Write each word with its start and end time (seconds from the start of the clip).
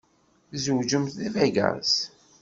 Zewǧent 0.63 1.11
deg 1.19 1.31
Vegas. 1.35 1.93